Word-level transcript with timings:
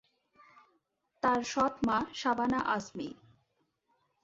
তার 1.23 1.39
সৎ 1.43 1.73
মা 1.87 1.97
শাবানা 2.13 2.59
আজমি। 2.67 3.09